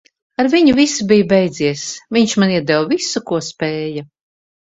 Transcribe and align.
Ar 0.43 0.47
viņu 0.53 0.71
viss 0.77 1.03
bija 1.11 1.27
beidzies. 1.33 1.83
Viņš 2.17 2.33
man 2.45 2.55
iedeva 2.55 2.89
visu, 2.95 3.23
ko 3.29 3.41
spēja. 3.51 4.07